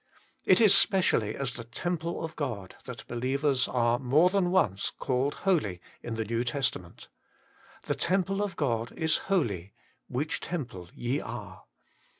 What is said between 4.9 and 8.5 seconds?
called holy in the New Testament:' The temple